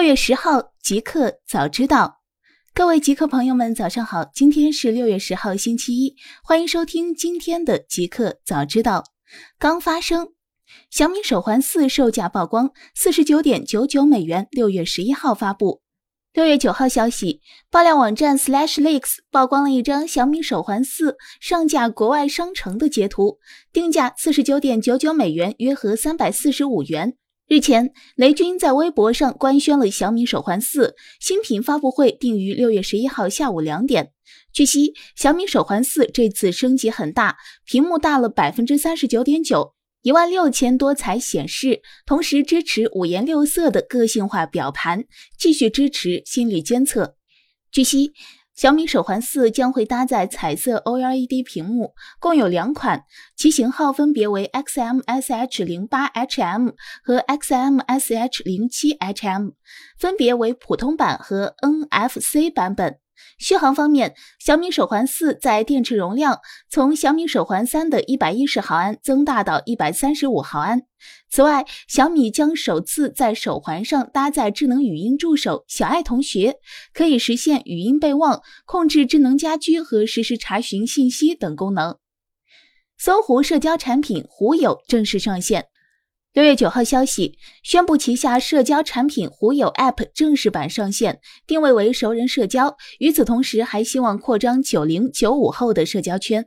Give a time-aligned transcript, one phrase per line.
[0.00, 2.22] 六月十号，极客早知道，
[2.72, 4.24] 各位极客朋友们，早上好！
[4.32, 9.04] 今天是六月十号，星期一，欢迎收听今天的极客早知道。
[9.58, 10.28] 刚发生，
[10.90, 15.82] 小米手环四售价曝光，四十九点九九美元，六月十一号发布。
[16.32, 23.38] 六月九号消息，爆料网站 SlashLeaks 曝光了一张小米手环四上架国外商城的截图，
[23.70, 27.18] 定价四十九点九九美元，约合三百四十五元。
[27.50, 34.12] 日前，雷军在微博上官宣了小米手环四新品发布会定于六月十一号下午两点。
[34.52, 45.02] 据悉，小米手环四这次升级很大，屏幕大了百分之三十九点九，一万六千多彩显示，同时支持五颜六色的个性化表盘，
[45.36, 47.16] 继续支持心率监测。
[47.72, 48.12] 据悉。
[48.60, 59.52] 小米手环四将会搭载彩色 OLED 屏幕，共有两款，其型号分别为 XMSH08HM 和 XMSH07HM，
[59.98, 62.99] 分别为普通版和 NFC 版本。
[63.38, 70.82] 续航方面，小米手环四在电池容量从小米手环三的一百一十毫安增大到一百三十五毫安。
[71.30, 76.56] 此外，小米将首次在手环上搭载智能语音助手“小爱同学”，
[76.92, 81.96] 可以实现语音备忘、控制智能家居和实时查询信息等功能。
[82.98, 85.66] 搜狐社交产品狐友正式上线。
[86.32, 92.76] 六月九号消息宣布，旗下社交产品狐友 App 正式版上线，定位为熟人社交。
[93.00, 96.46] 与此同时，还希望扩张九零九五后的社交圈。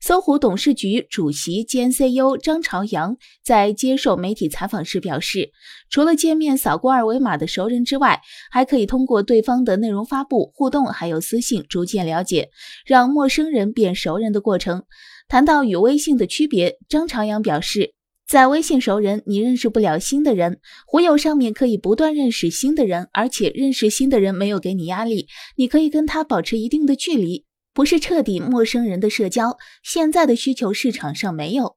[0.00, 5.50] 搜狐董事局主席兼 CEO 张朝阳在接受媒体采访时表示，
[5.90, 12.50] 除了见面扫过二维码的熟人之外，还可以通过对方的内容发布、互动，还有私信，逐渐了解，
[12.86, 14.84] 让陌生人变熟人的过程。
[15.26, 17.94] 谈到与微信的区别，张朝阳表示。
[18.26, 20.54] 在微信熟人，你认识不了新的人；
[20.86, 27.44] 狐友上面可以不断认识新的人，而且认识新的人没有给你压力，你可以跟他保持一定的距离，
[27.74, 29.58] 不是彻底陌生人的社交。
[29.82, 31.76] 现在的需求市场上没有。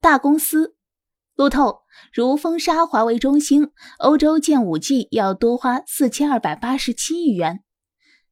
[0.00, 0.76] 大公司，
[1.34, 1.80] 路透
[2.12, 7.64] 如封杀华为、中兴，欧洲建五 G 要多花四千二百八十七亿元。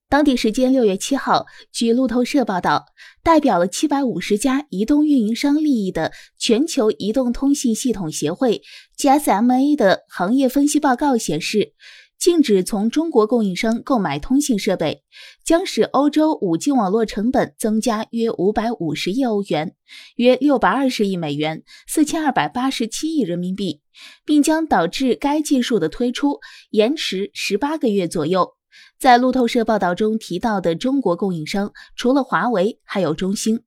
[0.08, 2.84] 当地时间六月七号，据路透社报道，
[3.24, 8.62] 代表了七百五十家移动运营商利益的全球移动通信系统协会
[8.96, 11.72] （GSMA） 的行业分析报告显示，
[12.20, 15.02] 禁止从中国供应商购买通信设备，
[15.44, 19.74] 将使欧洲五 G 网络成本增加约五百五十亿欧元
[20.14, 23.80] （约六百二十亿美元，四千二百八十七亿人民币），
[24.24, 26.38] 并将导致该技术的推出
[26.70, 28.55] 延迟十八个月左右。
[28.98, 33.60] 在路透社报道中提到的中国供应商，除了华为，还有中兴。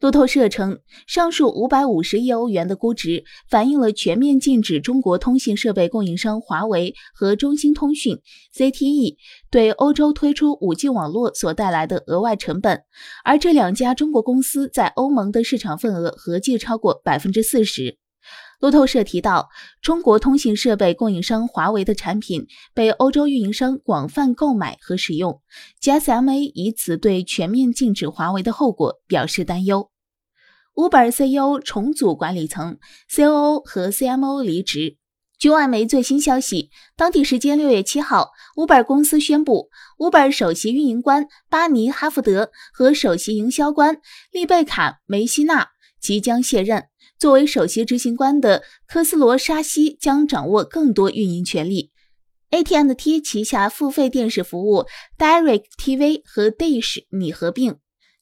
[0.00, 8.16] 路透社称，上述五百五十亿欧元的估值反映了全面禁止中国通信设备供应商华为和中兴通讯
[8.54, 9.16] （ZTE）
[9.50, 12.82] 对欧洲推出五 G 网络所带来的额外成本，
[13.24, 17.98] 而这两家中国公司在欧盟的市场份额合计超过百分之四十。
[18.60, 19.48] 路透社提到，
[19.80, 25.40] 中国通信设备供应商华为的产品被欧洲运营商广泛购买和使用。
[25.80, 29.90] GSMA 以此对全面禁止华为的后果表示担忧。
[30.74, 34.96] Uber CEO 重组管理层，COO 和 CMO 离职。
[35.38, 44.00] 据外媒最新消息，当地时间六月七号，Uber 公司宣布，Uber 首席运营官巴尼·哈福德和首席营销官
[44.32, 45.68] 丽贝卡·梅西纳
[46.00, 46.88] 即将卸任。
[47.18, 51.90] 作为首席执行官的科斯罗沙西将掌握更多运营权力。
[52.50, 54.86] AT&T 旗下付费电视服务
[55.18, 57.76] DirecTV 和 Dish 拟合并。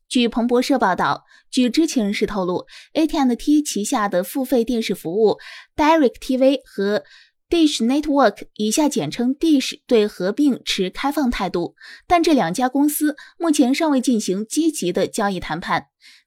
[0.09, 5.39] 据彭博社报道，据知情人士透露，AT&T 旗下的付费电视服务
[5.77, 7.05] DirecTV 和
[7.49, 11.77] Dish Network（ 以下简称 Dish） 对合并持开放态度，
[12.07, 15.87] 但这两家公司目前尚未进行积极的交易谈判。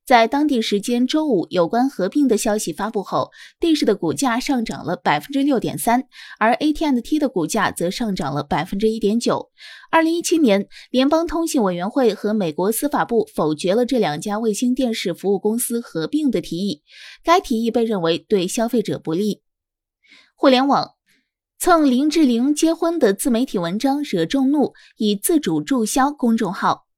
[0.09, 6.05] 在当地时间周五，有关合并的消息发布后，Dish 的股价上涨了百分之六点三，
[6.39, 9.51] 而 AT&T 的股价则上涨了百分之一点九。
[9.91, 16.81] 二零一七年，联邦通信委员会和美国司法部否决了这两家卫星电视服务公司合并的提议，
[17.23, 19.43] 该提议被认为对消费者不利。
[20.35, 20.93] 互联网
[21.59, 26.88] 蹭林志玲结婚的自媒体文章惹众怒，已自主注销公众号。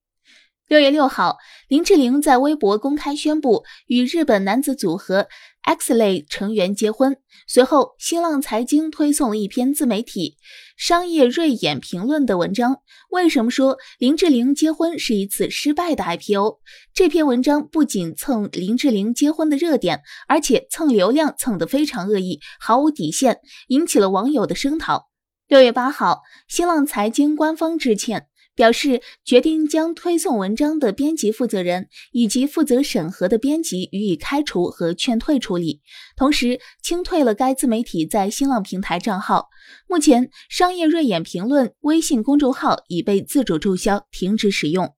[0.71, 1.35] 六月六号，
[1.68, 5.27] 林志玲在微博公开宣布与日本男子组合
[5.63, 7.18] X 类成员结婚。
[7.45, 10.38] 随后，新浪财经推送了一篇自媒体
[10.77, 12.77] 商业锐眼评论的文章。
[13.09, 16.59] 为什么说林志玲结婚是一次失败的 IPO？
[16.94, 25.09] 这篇文章不仅蹭林志玲结婚的热点，而且蹭流量蹭得非常恶意，毫无底线，引起了网友的声讨。
[25.50, 28.27] 六月八号，新浪财经官方致歉。
[28.61, 35.81] 表示决定将推送文章的编辑负责人以及负责审核的编辑予以开除和劝退处理，
[36.15, 39.47] 同时清退了该自媒体在新浪平台账号。
[39.87, 44.93] 目前，商业锐眼评论微信公众号已被自主注销，停止使用。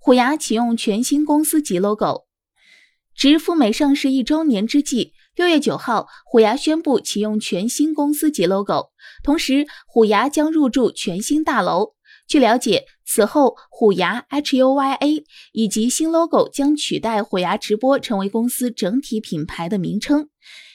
[0.00, 2.24] 虎牙启用全新公司级 logo，
[3.14, 8.88] 值赴美上市一周年之际，六月九号，虎牙宣布启用全新公司级 logo，
[9.22, 11.94] 同时虎牙将入驻全新大楼。
[12.26, 20.28] 据了解，此后虎牙 HUYA 以及新 logo 将取代虎牙直播成为公司整体品牌的名称。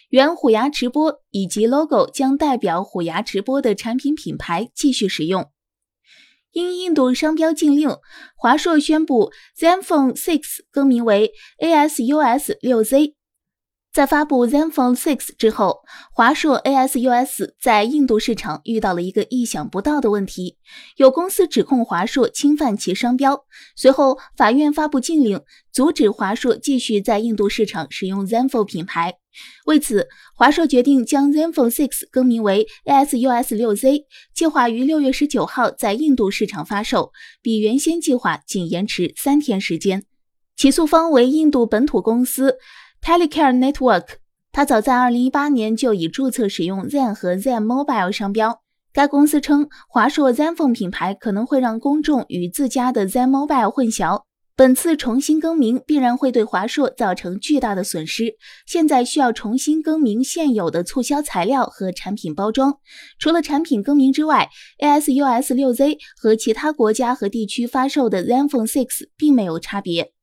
[0.09, 5.49] 原虎牙直播以及 logo 将代表虎牙直播的产品品牌继续使用。
[6.51, 7.97] 因印度商标禁令，
[8.35, 13.13] 华硕宣布 ZenFone 6更名为 ASUS 6Z。
[13.93, 15.81] 在发布 ZenFone 6之后，
[16.13, 20.55] 华硕 ASUS 在印度市场遇到了一个意想不到的问题，
[20.95, 23.43] 有公司指控华硕侵犯其商标。
[23.75, 25.41] 随后，法院发布禁令，
[25.73, 29.15] 阻止华硕继续在印度市场使用 ZenFone 品牌。
[29.65, 37.11] 为此，华硕决定将 ZenFone 6更名为 ASUS 6Z，计划于六月十九号在印度市场发售，
[37.41, 40.05] 比原先计划仅延迟三天时间。
[40.55, 42.57] 起诉方为印度本土公司。
[43.03, 44.05] Telecare Network，
[44.51, 48.61] 它早在2018年就已注册使用 Zen 和 Zen Mobile 商标。
[48.93, 54.21] 该公司称，华硕 ZenFone 品牌可能会让公众与自家的 Zen Mobile 混淆。
[54.55, 58.35] 本次重新更名必然会对华硕造成巨大的损失。
[58.67, 62.77] 现在需要重新更名现有的促销材料和产品包装。
[63.17, 64.47] 除了产品更名之外
[64.79, 70.13] ，ASUS 6Z 和其他国家和地区发售的 ZenFone 6并没有差别。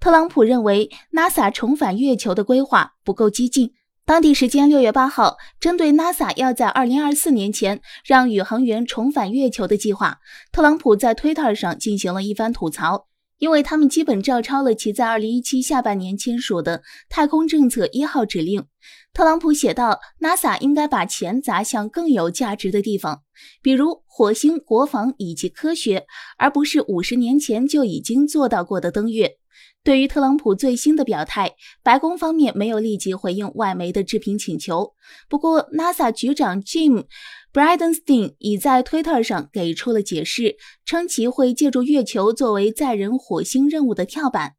[0.00, 3.72] 特朗普认为 NASA 重返月球的规划不够激进。
[4.06, 10.18] 当地时间六月八号，针对 NASA 要在二零二四年前让宇航员重返月球的计划，
[10.52, 13.06] 特朗普在 Twitter 上进行了一番吐槽，
[13.38, 18.66] 因为他们基本照抄了其在二零一七下半年签署的太空政策一号指令。
[19.14, 23.22] 特朗普写道：“NASA 应该把钱砸向更有价值的地方，
[23.62, 26.04] 比如火星、国防以及科学，
[26.36, 29.36] 而不是五十年前就已经做到过的登月。”
[29.84, 34.94] 对于特朗普最新的表态，白宫方面没有立即回应外媒的置评请求。
[35.28, 37.04] 不过，NASA 局长 Jim
[37.52, 44.54] Bridenstine 已在推特上给出了解释，称其会借助月球作为载人火星任务的跳板。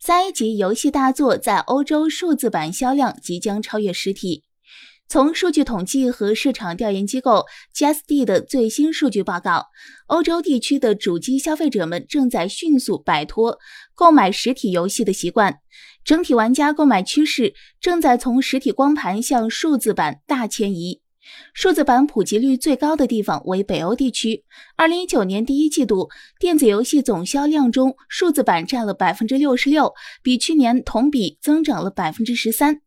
[0.00, 4.42] 三 A 级游戏大作在欧洲数字版销量即将超越实体。
[5.12, 7.44] 从数据统计和市场调研机构
[7.74, 9.66] GSD 的最新数据报告，
[10.06, 13.58] 欧洲地区的主机消费者们正在迅速摆脱
[13.94, 15.58] 购买实体游戏的习惯，
[16.02, 21.02] 整体玩家购买趋势正在从实体光盘向数字版大迁移。
[21.52, 24.44] 数字版普及率最高的地方为北欧地区。
[24.76, 26.08] 二零一九年第一季度，
[26.40, 29.92] 电子游戏总销量中，数字版占了百分之六十六，
[30.22, 32.80] 比去年同比增长了百分之十三。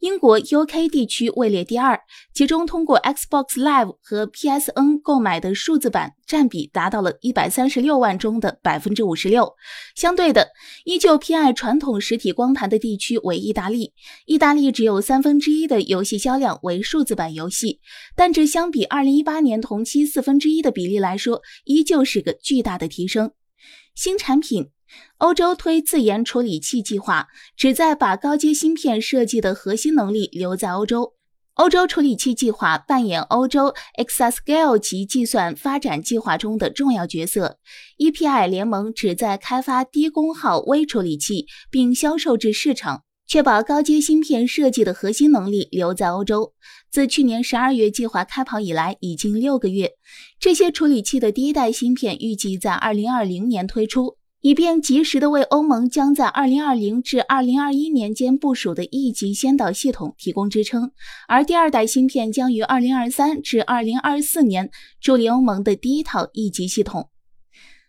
[0.00, 2.00] 英国 UK 地区位列第二，
[2.32, 9.52] 其中通过 Xbox Live 和 PSN 购买的数字版占比达到了一百三十六万中的百分之五十六。
[9.96, 10.50] 相对的，
[10.84, 13.92] 依旧偏爱传统实体光盘的地区为意大利，
[14.24, 17.80] 意大利只有三分之一的游戏销量为数字版游戏，
[18.14, 23.32] 但这相比二零一八年同期四分之一的比例来说，依旧是个巨大的提升。
[23.96, 24.70] 新产品。
[25.18, 31.14] 欧洲推自研处理器计划，旨在把高阶芯片设计的核心能力留在欧洲。
[31.54, 37.58] 欧洲处理器计划扮演欧洲 Exascale 级计算发展计划中的重要角色。
[37.98, 46.52] EPI 联盟旨在开发低功耗微处理器，并销售至市场，确保高阶芯片设计的核心能力留在欧洲。
[46.92, 49.90] 自去年十二月计划开跑以来，已经六个月。
[50.38, 54.16] 这些处理器的第一代芯片预计在二零二零年推出。
[54.40, 60.92] 以便及时的为欧盟将在二零二零至二零二一年间部署的一级先导系统提供支撑，
[61.26, 67.08] 而第二代芯片将于二零二三至二零二四年助力欧盟的第一套一级系统。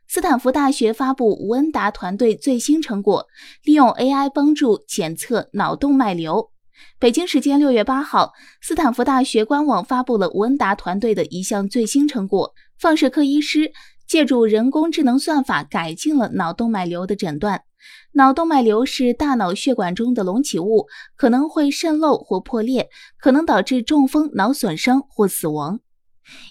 [0.07, 3.27] 斯坦福大学发布吴恩达团队最新成果，
[3.63, 6.49] 利用 AI 帮助检测脑动脉瘤。
[6.97, 13.71] 北京时间六月八号，斯坦福大学官网发布了吴恩达团队的一项最新成果，放射科医师。
[14.09, 17.61] 借助人工智能算法改进了脑动脉瘤的诊断。
[18.13, 22.89] 脑动脉瘤是大脑血管中的隆起物，可能会渗漏或破裂，
[23.19, 25.79] 可能导致中风、脑损伤或死亡。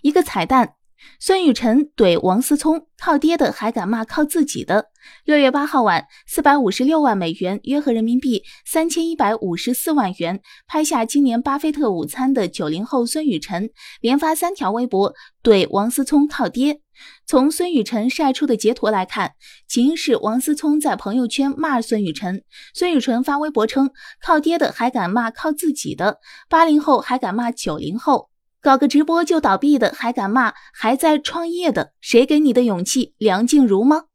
[0.02, 0.74] 一个彩蛋：
[1.18, 4.86] 孙雨晨怼王思聪，靠爹的还敢骂靠自己的。
[5.24, 15.12] 六月八号晚，四百五十六万美元，约合人民币三千一百五十四万元，拍下今年巴菲特午餐的九零后孙雨晨，连发三条微博
[15.42, 16.80] 怼王思聪靠爹。
[17.26, 19.32] 从孙雨晨晒出的截图来看，
[19.68, 22.42] 起因是王思聪在朋友圈骂孙雨晨，
[22.74, 23.90] 孙雨晨发微博称
[24.22, 31.92] ：“靠爹的还敢骂靠自己的，八零后还敢骂九零后。”搞个直播就倒闭的，还敢骂还在创业的？
[32.00, 33.14] 谁给你的勇气？
[33.16, 34.06] 梁静茹吗？